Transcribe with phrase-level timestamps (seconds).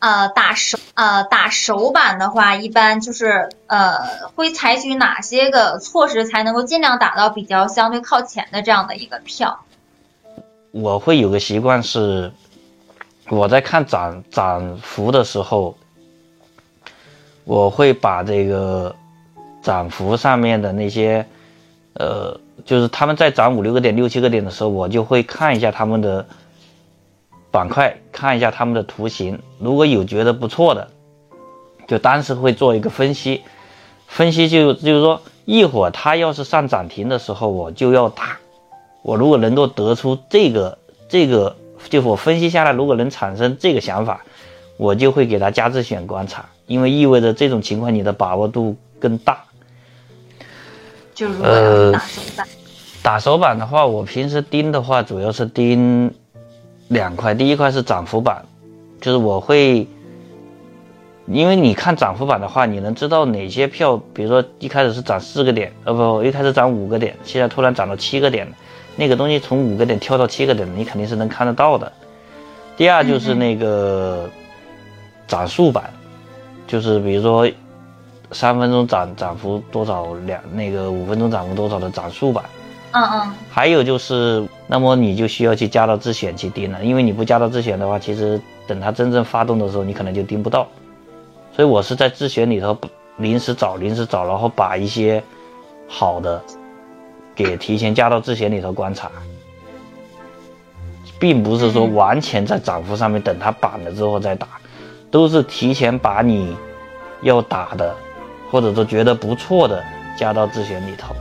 [0.00, 3.98] 呃打手呃打手板的话，一般就是呃
[4.34, 9.60] 会采取哪些个措施才能够尽量打到比较相对靠前的这样的一个票？
[10.72, 12.32] 我会有个习惯是，
[13.28, 15.76] 我在看涨涨幅的时候，
[17.44, 18.94] 我会把这个
[19.62, 21.26] 涨幅上面的那些
[21.94, 26.26] 呃，就是他们在涨五六个点、六七个点的时候，我就会看一下他们的。
[27.50, 30.88] 板块看一下他们的图形，如果有觉得不错的，
[31.88, 33.42] 就当时会做一个分析。
[34.06, 38.38] 分析就就是说，一会儿它要是上涨停的时候，我就要打。
[39.02, 41.56] 我如果能够得出这个这个，
[41.88, 44.22] 就我分析下来，如果能产生这个想法，
[44.76, 49.44] 我就会给它加自选观察，因为意味着这种情况你的把握度更大。
[51.14, 52.48] 就如果打手板，
[53.02, 56.12] 打手板的话，我平时盯的话，主要是盯。
[56.90, 58.44] 两块，第一块是涨幅板，
[59.00, 59.86] 就是我会，
[61.26, 68.52] 因为你看涨幅板的话，你能知道哪些票，比如说一开始是涨四个点，呃不，一开始涨五个点，现在突然涨到七个点，
[68.96, 71.90] 那个东西从五个点跳到七个点，你肯定是能看得到的。
[72.76, 74.28] 第二就是那个
[75.28, 75.88] 涨速板，
[76.66, 77.48] 就是比如说
[78.32, 82.44] 三分钟涨涨幅多少，两那个五分钟涨幅多少的涨速板。
[82.92, 90.66] 嗯嗯，还有就是，那么你就需要去加到自选去盯了，因为你不加到自选的话，其实等它真正发动的时候，你可能就盯不到。
[91.54, 92.76] 所以我是在自选里头
[93.18, 95.22] 临时找，临时找，然后把一些
[95.86, 96.42] 好的
[97.34, 99.10] 给提前加到自选里头观察，
[101.18, 104.48] 并不是说完全在涨幅上面等它板了之后再打，
[105.12, 106.56] 都是提前把你
[107.22, 107.94] 要打的
[108.50, 109.80] 或者说觉得不错的
[110.16, 111.14] 加到自选里头。